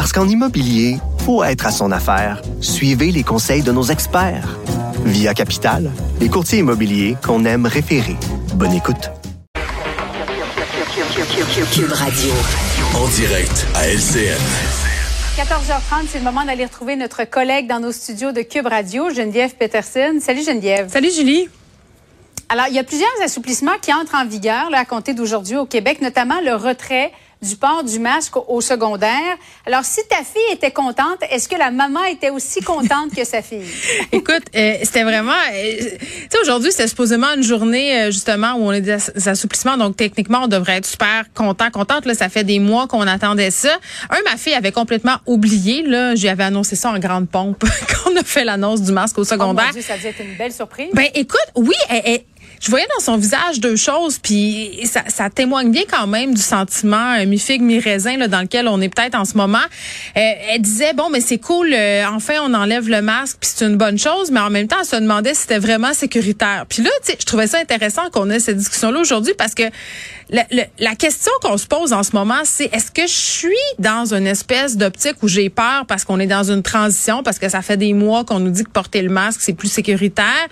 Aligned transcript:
Parce 0.00 0.14
qu'en 0.14 0.26
immobilier, 0.26 0.96
faut 1.26 1.44
être 1.44 1.66
à 1.66 1.70
son 1.70 1.92
affaire. 1.92 2.40
Suivez 2.62 3.12
les 3.12 3.22
conseils 3.22 3.60
de 3.60 3.70
nos 3.70 3.82
experts. 3.82 4.56
Via 5.04 5.34
Capital, 5.34 5.90
les 6.20 6.30
courtiers 6.30 6.60
immobiliers 6.60 7.18
qu'on 7.22 7.44
aime 7.44 7.66
référer. 7.66 8.16
Bonne 8.54 8.72
écoute. 8.72 9.10
Cube 11.70 11.92
Radio. 11.92 12.30
En 12.94 13.08
direct 13.08 13.66
à 13.74 13.88
LCN. 13.88 14.40
14h30, 15.36 16.06
c'est 16.08 16.18
le 16.20 16.24
moment 16.24 16.46
d'aller 16.46 16.64
retrouver 16.64 16.96
notre 16.96 17.24
collègue 17.24 17.66
dans 17.66 17.80
nos 17.80 17.92
studios 17.92 18.32
de 18.32 18.40
Cube 18.40 18.68
Radio, 18.68 19.10
Geneviève 19.10 19.54
Peterson. 19.56 20.18
Salut 20.18 20.42
Geneviève. 20.42 20.88
Salut 20.88 21.10
Julie. 21.14 21.46
Alors, 22.48 22.68
il 22.68 22.74
y 22.74 22.78
a 22.78 22.84
plusieurs 22.84 23.10
assouplissements 23.22 23.78
qui 23.82 23.92
entrent 23.92 24.16
en 24.16 24.24
vigueur 24.24 24.70
là, 24.70 24.78
à 24.78 24.84
compter 24.86 25.12
d'aujourd'hui 25.12 25.58
au 25.58 25.66
Québec, 25.66 26.00
notamment 26.00 26.40
le 26.40 26.54
retrait 26.54 27.12
du 27.42 27.56
port 27.56 27.84
du 27.84 27.98
masque 27.98 28.36
au 28.48 28.60
secondaire. 28.60 29.36
Alors, 29.66 29.84
si 29.84 30.00
ta 30.08 30.16
fille 30.16 30.52
était 30.52 30.70
contente, 30.70 31.18
est-ce 31.30 31.48
que 31.48 31.56
la 31.56 31.70
maman 31.70 32.04
était 32.04 32.30
aussi 32.30 32.60
contente 32.60 33.14
que 33.16 33.24
sa 33.24 33.40
fille? 33.40 33.64
Écoute, 34.12 34.44
euh, 34.54 34.74
c'était 34.82 35.04
vraiment... 35.04 35.32
Euh, 35.32 35.76
tu 35.78 36.06
sais, 36.30 36.38
aujourd'hui, 36.42 36.70
c'était 36.70 36.88
supposément 36.88 37.28
une 37.34 37.42
journée, 37.42 38.02
euh, 38.02 38.10
justement, 38.10 38.54
où 38.54 38.64
on 38.64 38.70
a 38.70 38.80
des 38.80 39.28
assouplissements. 39.28 39.78
Donc, 39.78 39.96
techniquement, 39.96 40.42
on 40.44 40.48
devrait 40.48 40.76
être 40.76 40.86
super 40.86 41.24
content, 41.34 41.70
contente. 41.70 42.04
Là, 42.04 42.14
ça 42.14 42.28
fait 42.28 42.44
des 42.44 42.58
mois 42.58 42.86
qu'on 42.86 43.02
attendait 43.02 43.50
ça. 43.50 43.78
Un, 44.10 44.18
ma 44.30 44.36
fille 44.36 44.54
avait 44.54 44.72
complètement 44.72 45.16
oublié. 45.26 45.82
Là, 45.82 46.14
j'avais 46.14 46.44
annoncé 46.44 46.76
ça 46.76 46.90
en 46.90 46.98
grande 46.98 47.28
pompe 47.28 47.64
quand 47.88 48.10
on 48.12 48.16
a 48.16 48.22
fait 48.22 48.44
l'annonce 48.44 48.82
du 48.82 48.92
masque 48.92 49.18
au 49.18 49.24
secondaire. 49.24 49.66
Oh 49.70 49.72
mon 49.74 49.80
Dieu, 49.80 49.82
ça 49.82 49.96
devait 49.96 50.10
être 50.10 50.20
une 50.20 50.36
belle 50.36 50.52
surprise. 50.52 50.90
Ben, 50.92 51.08
écoute, 51.14 51.38
oui, 51.56 51.74
elle, 51.88 52.20
je 52.60 52.70
voyais 52.70 52.86
dans 52.96 53.02
son 53.02 53.16
visage 53.16 53.60
deux 53.60 53.76
choses, 53.76 54.18
puis 54.18 54.80
ça, 54.84 55.02
ça 55.08 55.30
témoigne 55.30 55.70
bien 55.70 55.84
quand 55.90 56.06
même 56.06 56.34
du 56.34 56.42
sentiment 56.42 57.14
euh, 57.18 57.26
mi-figue, 57.26 57.62
mi-raisin 57.62 58.28
dans 58.28 58.42
lequel 58.42 58.68
on 58.68 58.80
est 58.80 58.88
peut-être 58.88 59.14
en 59.14 59.24
ce 59.24 59.36
moment. 59.36 59.58
Euh, 60.16 60.20
elle 60.50 60.60
disait, 60.60 60.92
bon, 60.92 61.08
mais 61.10 61.20
c'est 61.20 61.38
cool, 61.38 61.72
euh, 61.72 62.04
enfin 62.06 62.34
on 62.42 62.52
enlève 62.52 62.88
le 62.88 63.00
masque, 63.00 63.38
puis 63.40 63.50
c'est 63.54 63.64
une 63.64 63.76
bonne 63.76 63.98
chose, 63.98 64.30
mais 64.30 64.40
en 64.40 64.50
même 64.50 64.68
temps, 64.68 64.76
elle 64.80 64.86
se 64.86 64.96
demandait 64.96 65.34
si 65.34 65.42
c'était 65.42 65.58
vraiment 65.58 65.94
sécuritaire. 65.94 66.66
Puis 66.68 66.82
là, 66.82 66.90
je 67.06 67.24
trouvais 67.24 67.46
ça 67.46 67.58
intéressant 67.58 68.10
qu'on 68.10 68.28
ait 68.30 68.40
cette 68.40 68.58
discussion-là 68.58 69.00
aujourd'hui 69.00 69.32
parce 69.36 69.54
que 69.54 69.64
la, 70.30 70.44
la, 70.78 70.94
question 70.94 71.32
qu'on 71.42 71.58
se 71.58 71.66
pose 71.66 71.92
en 71.92 72.02
ce 72.02 72.12
moment, 72.12 72.42
c'est 72.44 72.72
est-ce 72.72 72.90
que 72.90 73.02
je 73.02 73.12
suis 73.12 73.50
dans 73.78 74.14
une 74.14 74.26
espèce 74.26 74.76
d'optique 74.76 75.16
où 75.22 75.28
j'ai 75.28 75.50
peur 75.50 75.86
parce 75.88 76.04
qu'on 76.04 76.20
est 76.20 76.26
dans 76.26 76.50
une 76.50 76.62
transition, 76.62 77.22
parce 77.22 77.38
que 77.38 77.48
ça 77.48 77.62
fait 77.62 77.76
des 77.76 77.94
mois 77.94 78.24
qu'on 78.24 78.38
nous 78.38 78.50
dit 78.50 78.64
que 78.64 78.70
porter 78.70 79.02
le 79.02 79.10
masque, 79.10 79.40
c'est 79.42 79.54
plus 79.54 79.70
sécuritaire, 79.70 80.46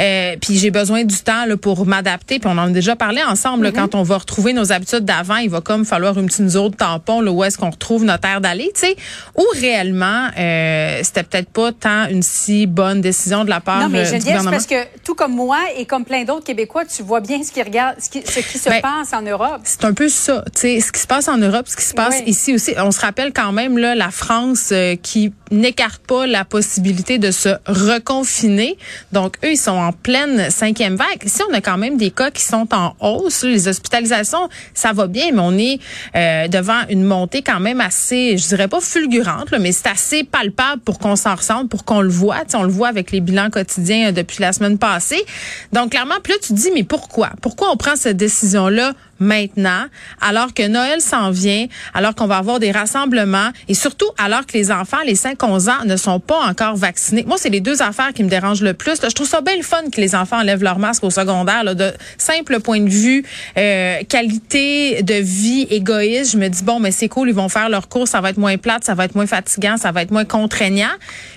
euh, 0.00 0.36
puis 0.40 0.58
j'ai 0.58 0.70
besoin 0.70 1.04
du 1.04 1.16
temps 1.16 1.46
là, 1.46 1.56
pour 1.56 1.86
m'adapter, 1.86 2.38
puis 2.38 2.48
on 2.48 2.58
en 2.58 2.68
a 2.68 2.70
déjà 2.70 2.96
parlé 2.96 3.22
ensemble, 3.22 3.68
mm-hmm. 3.68 3.72
quand 3.72 3.94
on 3.94 4.02
va 4.02 4.18
retrouver 4.18 4.52
nos 4.52 4.72
habitudes 4.72 5.04
d'avant, 5.04 5.36
il 5.36 5.50
va 5.50 5.60
comme 5.60 5.84
falloir 5.84 6.18
une 6.18 6.26
petite 6.26 6.48
zone 6.48 6.70
de 6.70 6.76
tampon, 6.76 7.20
là, 7.20 7.30
où 7.30 7.44
est-ce 7.44 7.58
qu'on 7.58 7.70
retrouve 7.70 8.04
notre 8.04 8.28
air 8.28 8.40
d'aller, 8.40 8.70
tu 8.74 8.80
sais, 8.80 8.96
ou 9.36 9.44
réellement, 9.54 10.28
euh, 10.38 11.00
c'était 11.02 11.22
peut-être 11.22 11.50
pas 11.50 11.72
tant 11.72 12.08
une 12.08 12.22
si 12.22 12.66
bonne 12.66 13.00
décision 13.00 13.44
de 13.44 13.50
la 13.50 13.60
part 13.60 13.80
non, 13.80 13.88
mais 13.88 14.06
euh, 14.06 14.18
du 14.18 14.24
gouvernement. 14.24 14.50
parce 14.50 14.66
que 14.66 14.84
tout 15.04 15.14
comme 15.14 15.34
moi 15.34 15.58
et 15.76 15.84
comme 15.84 16.04
plein 16.04 16.24
d'autres 16.24 16.44
Québécois, 16.44 16.84
tu 16.84 17.02
vois 17.02 17.20
bien 17.20 17.42
ce 17.42 17.50
qui 17.50 17.62
regarde, 17.62 17.96
ce 17.98 18.08
qui, 18.10 18.22
ce 18.22 18.40
qui 18.40 18.58
se 18.58 18.68
ben, 18.68 18.80
passe 18.80 19.12
en 19.12 19.22
Europe. 19.22 19.60
C'est 19.64 19.84
un 19.84 19.92
peu 19.92 20.08
ça, 20.08 20.44
tu 20.54 20.60
sais, 20.60 20.80
ce 20.80 20.92
qui 20.92 21.00
se 21.00 21.06
passe 21.06 21.28
en 21.28 21.38
Europe, 21.38 21.66
ce 21.68 21.76
qui 21.76 21.84
se 21.84 21.94
passe 21.94 22.22
ici 22.26 22.54
aussi. 22.54 22.74
On 22.78 22.90
se 22.90 23.00
rappelle 23.00 23.32
quand 23.32 23.52
même 23.52 23.78
là 23.78 23.94
la 23.94 24.10
France 24.10 24.70
euh, 24.72 24.96
qui 24.96 25.32
n'écarte 25.50 26.02
pas 26.06 26.26
la 26.26 26.44
possibilité 26.44 27.18
de 27.18 27.30
se 27.30 27.50
reconfiner. 27.66 28.76
Donc 29.12 29.36
eux, 29.44 29.52
ils 29.52 29.58
sont 29.58 29.72
en 29.72 29.85
pleine 29.92 30.50
cinquième 30.50 30.96
vague. 30.96 31.24
Ici, 31.24 31.42
on 31.50 31.54
a 31.54 31.60
quand 31.60 31.78
même 31.78 31.96
des 31.96 32.10
cas 32.10 32.30
qui 32.30 32.42
sont 32.42 32.68
en 32.72 32.94
hausse. 33.00 33.44
Les 33.44 33.68
hospitalisations, 33.68 34.48
ça 34.74 34.92
va 34.92 35.06
bien, 35.06 35.32
mais 35.32 35.40
on 35.40 35.56
est 35.58 35.78
euh, 36.14 36.48
devant 36.48 36.82
une 36.88 37.04
montée 37.04 37.42
quand 37.42 37.60
même 37.60 37.80
assez, 37.80 38.36
je 38.38 38.48
dirais 38.48 38.68
pas 38.68 38.80
fulgurante, 38.80 39.52
mais 39.58 39.72
c'est 39.72 39.88
assez 39.88 40.24
palpable 40.24 40.82
pour 40.82 40.98
qu'on 40.98 41.16
s'en 41.16 41.34
ressente, 41.34 41.68
pour 41.68 41.84
qu'on 41.84 42.00
le 42.00 42.08
voit. 42.08 42.42
on 42.54 42.62
le 42.62 42.70
voit 42.70 42.88
avec 42.88 43.12
les 43.12 43.20
bilans 43.20 43.50
quotidiens 43.50 44.08
euh, 44.08 44.12
depuis 44.12 44.40
la 44.40 44.52
semaine 44.52 44.78
passée. 44.78 45.24
Donc 45.72 45.90
clairement, 45.90 46.16
puis 46.22 46.32
là, 46.32 46.38
tu 46.42 46.48
te 46.48 46.58
dis, 46.58 46.70
mais 46.74 46.84
pourquoi? 46.84 47.30
Pourquoi 47.40 47.70
on 47.72 47.76
prend 47.76 47.96
cette 47.96 48.16
décision-là 48.16 48.92
maintenant, 49.18 49.86
alors 50.20 50.54
que 50.54 50.66
Noël 50.66 51.00
s'en 51.00 51.30
vient, 51.30 51.66
alors 51.94 52.14
qu'on 52.14 52.26
va 52.26 52.38
avoir 52.38 52.58
des 52.58 52.70
rassemblements 52.70 53.50
et 53.68 53.74
surtout 53.74 54.06
alors 54.18 54.46
que 54.46 54.52
les 54.54 54.70
enfants, 54.70 54.98
les 55.04 55.14
5-11 55.14 55.70
ans, 55.70 55.84
ne 55.84 55.96
sont 55.96 56.20
pas 56.20 56.40
encore 56.46 56.76
vaccinés. 56.76 57.24
Moi, 57.26 57.36
c'est 57.38 57.50
les 57.50 57.60
deux 57.60 57.82
affaires 57.82 58.12
qui 58.12 58.22
me 58.22 58.28
dérangent 58.28 58.62
le 58.62 58.74
plus. 58.74 59.00
je 59.02 59.14
trouve 59.14 59.28
ça 59.28 59.40
bien 59.40 59.60
fun 59.62 59.82
que 59.92 60.00
les 60.00 60.14
enfants 60.14 60.38
enlèvent 60.38 60.62
leur 60.62 60.78
masque 60.78 61.04
au 61.04 61.10
secondaire. 61.10 61.64
Là, 61.64 61.74
de 61.74 61.92
simple 62.18 62.60
point 62.60 62.80
de 62.80 62.88
vue, 62.88 63.24
euh, 63.56 64.02
qualité 64.08 65.02
de 65.02 65.14
vie, 65.14 65.66
égoïste, 65.70 66.32
je 66.32 66.38
me 66.38 66.48
dis, 66.48 66.62
bon, 66.62 66.80
mais 66.80 66.90
c'est 66.90 67.08
cool, 67.08 67.28
ils 67.28 67.34
vont 67.34 67.48
faire 67.48 67.68
leur 67.68 67.88
cours, 67.88 68.08
ça 68.08 68.20
va 68.20 68.30
être 68.30 68.38
moins 68.38 68.56
plate, 68.56 68.84
ça 68.84 68.94
va 68.94 69.04
être 69.04 69.14
moins 69.14 69.26
fatigant, 69.26 69.76
ça 69.76 69.92
va 69.92 70.02
être 70.02 70.10
moins 70.10 70.24
contraignant. 70.24 70.86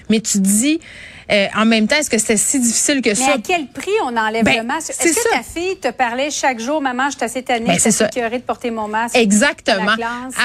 Mais 0.09 0.19
tu 0.19 0.39
dis, 0.39 0.79
euh, 1.31 1.45
en 1.55 1.65
même 1.65 1.87
temps, 1.87 1.95
est-ce 1.97 2.09
que 2.09 2.17
c'est 2.17 2.37
si 2.37 2.59
difficile 2.59 3.01
que 3.01 3.13
ça? 3.13 3.25
Mais 3.27 3.33
à 3.33 3.37
quel 3.37 3.67
prix 3.67 3.91
on 4.03 4.15
enlève 4.17 4.43
ben, 4.43 4.57
le 4.57 4.63
masque? 4.63 4.91
Est-ce 4.91 5.15
que 5.15 5.29
ta 5.29 5.43
fille 5.43 5.77
te 5.77 5.91
parlait 5.91 6.31
chaque 6.31 6.59
jour, 6.59 6.81
maman, 6.81 7.05
je 7.09 7.17
suis 7.17 7.23
assez 7.23 7.43
tannée, 7.43 7.67
ben, 7.67 7.79
suis 7.79 7.91
de 7.91 8.37
porter 8.39 8.71
mon 8.71 8.87
masque? 8.87 9.15
Exactement. 9.15 9.95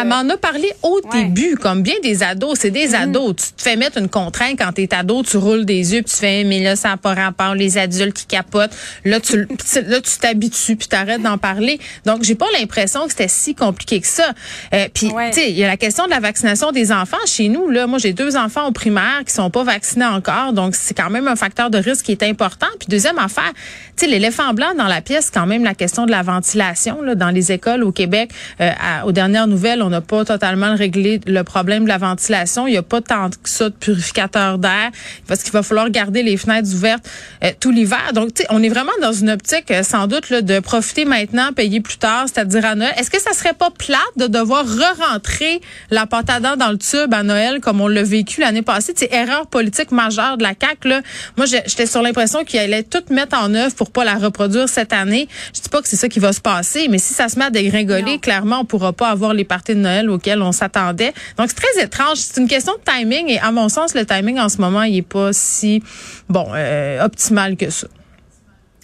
Elle 0.01 0.09
m'en 0.09 0.29
a 0.29 0.37
parlé 0.37 0.73
au 0.83 1.01
début, 1.13 1.57
comme 1.57 1.83
bien 1.83 1.95
des 2.03 2.23
ados. 2.23 2.59
C'est 2.61 2.71
des 2.71 2.89
mm-hmm. 2.89 3.03
ados. 3.03 3.37
Tu 3.37 3.53
te 3.53 3.63
fais 3.63 3.77
mettre 3.77 3.99
une 3.99 4.09
contrainte 4.09 4.59
quand 4.59 4.73
t'es 4.73 4.93
ado, 4.95 5.23
tu 5.23 5.37
roules 5.37 5.65
des 5.65 5.95
yeux, 5.95 6.03
puis 6.03 6.13
tu 6.13 6.19
fais, 6.19 6.45
mais 6.45 6.61
là, 6.61 6.77
ça 6.77 6.91
n'a 6.91 6.97
pas 6.97 7.15
rapport, 7.15 7.55
les 7.55 7.79
adultes 7.79 8.17
qui 8.17 8.27
capotent. 8.27 8.75
Là, 9.05 9.21
tu 9.21 9.47
là, 9.87 10.01
tu 10.01 10.19
t'habitues, 10.19 10.77
puis 10.77 10.89
t'arrêtes 10.89 11.23
d'en 11.23 11.39
parler. 11.39 11.79
Donc, 12.05 12.23
j'ai 12.23 12.35
pas 12.35 12.47
l'impression 12.59 13.05
que 13.05 13.11
c'était 13.11 13.29
si 13.29 13.55
compliqué 13.55 14.01
que 14.01 14.07
ça. 14.07 14.33
Euh, 14.73 14.89
puis, 14.93 15.09
tu 15.09 15.33
sais, 15.33 15.51
il 15.51 15.57
y 15.57 15.65
a 15.65 15.67
la 15.67 15.77
question 15.77 16.05
de 16.05 16.11
la 16.11 16.21
vaccination 16.21 16.73
des 16.73 16.93
enfants. 16.93 17.17
Chez 17.27 17.49
nous, 17.49 17.71
là, 17.71 17.87
moi, 17.87 17.99
j'ai 17.99 18.13
deux 18.13 18.37
enfants 18.37 18.67
au 18.67 18.73
primaire 18.73 19.23
qui 19.27 19.33
sont 19.33 19.51
pas 19.51 19.65
vaccinés 19.65 20.05
encore. 20.05 20.53
Donc, 20.53 20.74
c'est 20.75 20.95
quand 20.95 21.11
même 21.11 21.29
un 21.29 21.37
facteur 21.37 21.71
de 21.71 21.79
risque 21.79 22.07
qui 22.07 22.13
est 22.13 22.23
important. 22.23 22.67
Puis 22.79 22.89
deuxième 22.89 23.19
affaire, 23.19 23.53
tu 23.97 24.05
sais, 24.05 24.07
l'éléphant 24.07 24.53
blanc 24.55 24.75
dans 24.77 24.87
la 24.87 25.01
pièce, 25.01 25.31
quand 25.33 25.47
même 25.47 25.65
la 25.65 25.75
question 25.75 26.07
de 26.07 26.11
la 26.11 26.23
ventilation 26.23 27.03
là, 27.03 27.15
dans 27.15 27.31
les 27.31 27.53
écoles 27.53 27.83
au 27.85 27.93
Québec. 27.93 28.31
Euh, 28.61 28.71
aux 29.05 29.13
dernières 29.13 29.47
nouvelles, 29.47 29.83
on 29.83 29.91
n'a 29.91 30.01
pas 30.01 30.25
totalement 30.25 30.75
réglé 30.75 31.21
le 31.27 31.45
problème 31.45 31.85
de 31.85 31.89
la 31.89 31.99
ventilation. 31.99 32.67
Il 32.67 32.73
n'y 32.73 32.77
a 32.77 32.83
pas 32.83 33.01
tant 33.01 33.31
que 33.31 33.49
ça 33.49 33.69
de 33.69 33.75
purificateur 33.75 34.59
d'air 34.59 34.91
parce 35.27 35.43
qu'il 35.43 35.53
va 35.53 35.63
falloir 35.63 35.91
garder 35.91 36.23
les 36.23 36.37
fenêtres 36.37 36.73
ouvertes 36.75 37.09
euh, 37.43 37.51
tout 37.61 37.71
l'hiver. 37.71 38.13
Donc, 38.15 38.35
tu 38.35 38.43
sais, 38.43 38.49
on 38.51 38.63
est 38.63 38.69
vraiment 38.69 38.93
dans 39.01 39.13
une 39.13 39.31
optique, 39.31 39.71
euh, 39.71 39.83
sans 39.83 40.07
doute, 40.07 40.31
là, 40.31 40.43
de 40.43 40.61
profiter 40.61 41.05
maintenant, 41.05 41.53
payer 41.53 41.81
plus 41.81 41.99
tard, 41.99 42.27
c'est-à-dire 42.27 42.65
à 42.65 42.75
Noël. 42.75 42.93
Est-ce 42.99 43.11
que 43.11 43.21
ça 43.21 43.33
serait 43.33 43.55
pas 43.55 43.71
plate 43.71 44.01
de 44.17 44.27
devoir 44.27 44.65
re-rentrer 44.65 45.61
la 45.91 46.07
pâte 46.07 46.31
à 46.31 46.41
dents 46.41 46.57
dans 46.57 46.71
le 46.71 46.79
tube 46.79 47.13
à 47.13 47.23
Noël 47.23 47.61
comme 47.61 47.81
on 47.81 47.89
l'a 47.89 48.03
vécu 48.03 48.41
l'année 48.41 48.63
passée? 48.63 48.93
C'est 48.97 49.13
erreur 49.13 49.47
politique 49.47 49.93
majeure 49.93 50.37
de 50.37 50.43
la 50.43 50.55
CAQ. 50.65 50.89
Là. 50.89 51.03
Moi, 51.37 51.47
j'étais 51.47 51.87
sur 51.87 52.03
l'impression 52.03 52.45
qu'il 52.45 52.59
allait 52.61 52.83
tout 52.83 53.03
mettre 53.11 53.37
en 53.37 53.53
œuvre 53.55 53.75
pour 53.75 53.91
pas 53.91 54.05
la 54.05 54.15
reproduire 54.15 54.69
cette 54.69 54.93
année. 54.93 55.29
Je 55.55 55.61
dis 55.61 55.69
pas 55.69 55.83
que 55.83 55.89
c'est 55.89 55.97
ça 55.97 56.09
qui 56.09 56.21
va 56.21 56.33
se 56.33 56.41
passer, 56.41 56.89
mais 56.89 56.99
si 56.99 57.15
ça 57.15 57.29
se 57.29 57.39
met 57.39 57.47
à 57.47 57.51
dégringoler, 57.51 58.19
clairement, 58.19 58.61
on 58.61 58.65
pourra 58.65 58.93
pas 58.93 59.09
avoir 59.09 59.35
les 59.35 59.45
parties 59.45 59.75
de 59.75 59.81
Noël 59.81 60.11
auxquelles 60.11 60.43
on 60.43 60.53
s'attendait. 60.53 61.13
Donc, 61.39 61.49
c'est 61.49 61.57
très 61.57 61.85
étrange. 61.85 62.19
C'est 62.19 62.41
une 62.41 62.49
question 62.49 62.73
de 62.75 62.93
timing 62.93 63.29
et 63.31 63.39
à 63.39 63.51
mon 63.53 63.69
sens, 63.69 63.95
le 63.95 64.05
timing 64.05 64.39
en 64.39 64.49
ce 64.49 64.59
moment, 64.59 64.83
il 64.83 64.99
est 64.99 65.03
pas 65.03 65.33
si, 65.33 65.83
bon, 66.29 66.47
euh, 66.55 67.05
optimal 67.05 67.57
que 67.57 67.71
ça. 67.71 67.87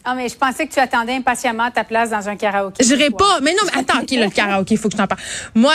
Ah, 0.02 0.14
mais 0.14 0.31
je 0.31 0.35
pensais 0.35 0.67
que 0.67 0.73
tu 0.73 0.81
attendais 0.81 1.12
impatiemment 1.12 1.70
ta 1.70 1.85
place 1.85 2.08
dans 2.08 2.26
un 2.26 2.35
karaoké. 2.35 2.82
J'irai 2.82 3.11
pas. 3.11 3.41
Mais 3.43 3.52
non, 3.52 3.62
mais 3.67 3.81
attends, 3.81 4.00
OK, 4.00 4.11
le 4.12 4.31
karaoké, 4.31 4.75
il 4.75 4.79
faut 4.79 4.88
que 4.88 4.94
je 4.94 4.99
t'en 4.99 5.06
parle. 5.06 5.20
Moi, 5.55 5.75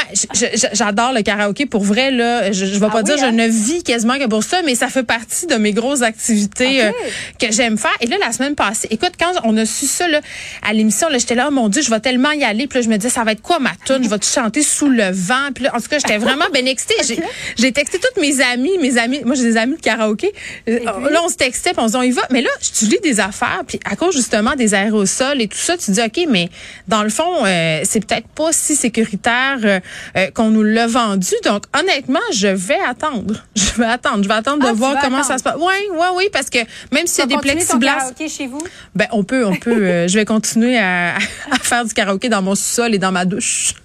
j'adore 0.73 1.13
le 1.13 1.21
karaoké. 1.21 1.67
Pour 1.67 1.83
vrai, 1.83 2.09
là, 2.09 2.51
je, 2.51 2.65
je 2.65 2.79
vais 2.79 2.87
pas 2.87 2.99
ah 2.99 3.03
dire, 3.03 3.17
je 3.17 3.25
hein? 3.25 3.31
ne 3.31 3.47
vis 3.47 3.83
quasiment 3.83 4.17
que 4.17 4.25
pour 4.25 4.43
ça, 4.43 4.63
mais 4.65 4.73
ça 4.73 4.87
fait 4.87 5.03
partie 5.03 5.45
de 5.45 5.55
mes 5.55 5.73
grosses 5.73 6.01
activités 6.01 6.83
euh, 6.83 6.91
que 7.39 7.51
j'aime 7.51 7.77
faire. 7.77 7.95
Et 8.01 8.07
là, 8.07 8.17
la 8.19 8.31
semaine 8.31 8.55
passée, 8.55 8.87
écoute, 8.89 9.13
quand 9.19 9.31
on 9.43 9.55
a 9.57 9.65
su 9.65 9.85
ça, 9.85 10.07
là, 10.07 10.21
à 10.67 10.73
l'émission, 10.73 11.07
là, 11.09 11.19
j'étais 11.19 11.35
là, 11.35 11.45
oh 11.49 11.51
mon 11.51 11.69
Dieu, 11.69 11.83
je 11.83 11.91
vais 11.91 11.99
tellement 11.99 12.31
y 12.31 12.43
aller. 12.43 12.65
Puis 12.65 12.79
là, 12.79 12.83
je 12.83 12.89
me 12.89 12.97
disais, 12.97 13.11
ça 13.11 13.23
va 13.23 13.33
être 13.33 13.43
quoi 13.43 13.59
ma 13.59 13.73
tune? 13.85 14.03
Je 14.03 14.09
vais 14.09 14.19
te 14.19 14.25
chanter 14.25 14.63
sous 14.63 14.89
le 14.89 15.11
vent? 15.11 15.51
Puis 15.53 15.65
là, 15.65 15.75
en 15.75 15.79
tout 15.79 15.87
cas, 15.87 15.99
j'étais 15.99 16.17
vraiment 16.17 16.45
bien 16.51 16.65
excitée. 16.65 16.95
J'ai 17.57 17.71
texté 17.71 17.99
toutes 17.99 18.19
mes 18.19 18.41
amies, 18.41 18.77
mes 18.79 18.97
amis. 18.97 19.21
Moi, 19.23 19.35
j'ai 19.35 19.43
des 19.43 19.57
amis 19.57 19.75
de 19.75 19.81
karaoké. 19.81 20.33
Euh, 20.67 20.79
là, 20.83 21.21
on 21.23 21.29
se 21.29 21.35
textait, 21.35 21.71
puis 21.71 21.79
on 21.79 21.87
se 21.87 21.93
disait, 21.93 21.99
on 21.99 22.03
y 22.03 22.11
va. 22.11 22.23
Mais 22.31 22.41
là, 22.41 22.49
je 22.59 22.85
lis 22.85 22.99
des 23.03 23.19
affaires, 23.19 23.63
puis 23.67 23.79
à 23.85 23.95
cause 23.95 24.14
justement 24.15 24.55
des 24.55 24.73
aérosols 24.73 25.41
et 25.41 25.47
tout 25.47 25.57
ça, 25.57 25.77
tu 25.77 25.91
dis 25.91 26.01
OK, 26.01 26.25
mais 26.29 26.49
dans 26.87 27.03
le 27.03 27.09
fond, 27.09 27.45
euh, 27.45 27.81
c'est 27.83 28.05
peut-être 28.05 28.27
pas 28.29 28.51
si 28.51 28.75
sécuritaire 28.75 29.57
euh, 29.63 29.79
euh, 30.17 30.31
qu'on 30.31 30.49
nous 30.49 30.63
l'a 30.63 30.87
vendu. 30.87 31.33
Donc 31.43 31.63
honnêtement, 31.77 32.19
je 32.33 32.47
vais 32.47 32.79
attendre. 32.79 33.35
Je 33.55 33.81
vais 33.81 33.87
attendre. 33.87 34.23
Je 34.23 34.27
vais 34.29 34.33
attendre 34.35 34.63
de 34.63 34.69
Ah, 34.69 34.73
voir 34.73 34.93
comment 35.01 35.17
attendre. 35.17 35.25
ça 35.25 35.37
se 35.37 35.43
passe. 35.43 35.55
Oui, 35.59 35.73
oui, 35.91 36.05
oui, 36.15 36.29
parce 36.31 36.49
que 36.49 36.59
même 36.91 37.07
si 37.07 37.15
c'est 37.15 37.27
des 37.27 37.35
plexiglas, 37.37 38.11
chez 38.29 38.47
vous? 38.47 38.61
ben 38.95 39.07
on 39.11 39.23
peut, 39.25 39.45
on 39.45 39.55
peut. 39.55 39.71
euh, 39.85 40.07
je 40.07 40.17
vais 40.17 40.23
continuer 40.25 40.77
à, 40.77 41.15
à 41.51 41.57
faire 41.61 41.83
du 41.83 41.93
karaoké 41.93 42.29
dans 42.29 42.41
mon 42.41 42.55
sous-sol 42.55 42.95
et 42.95 42.99
dans 42.99 43.11
ma 43.11 43.25
douche. 43.25 43.73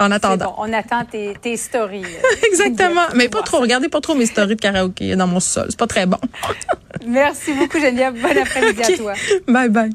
En 0.00 0.10
attendant. 0.10 0.46
bon, 0.46 0.54
on 0.58 0.72
attend 0.72 1.04
tes, 1.04 1.34
tes 1.40 1.56
stories. 1.56 2.02
Exactement. 2.50 3.02
Mais 3.14 3.28
pas 3.28 3.42
trop. 3.42 3.60
Regardez 3.60 3.88
pas 3.88 4.00
trop 4.00 4.16
mes 4.16 4.26
stories 4.26 4.56
de 4.56 4.60
karaoké 4.60 5.14
dans 5.14 5.28
mon 5.28 5.38
sol. 5.38 5.66
C'est 5.70 5.78
pas 5.78 5.86
très 5.86 6.04
bon. 6.04 6.18
Merci 7.06 7.52
beaucoup, 7.54 7.78
Geneviève. 7.78 8.20
Bon 8.20 8.36
après-midi 8.42 8.82
à 8.82 8.96
toi. 8.96 9.14
Bye 9.46 9.68
bye. 9.68 9.90